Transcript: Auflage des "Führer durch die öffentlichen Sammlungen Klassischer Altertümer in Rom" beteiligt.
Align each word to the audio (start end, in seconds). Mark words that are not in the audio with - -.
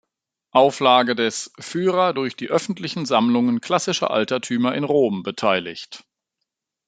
Auflage 0.49 1.13
des 1.15 1.53
"Führer 1.59 2.15
durch 2.15 2.35
die 2.35 2.47
öffentlichen 2.49 3.05
Sammlungen 3.05 3.61
Klassischer 3.61 4.09
Altertümer 4.09 4.73
in 4.73 4.83
Rom" 4.83 5.21
beteiligt. 5.21 6.05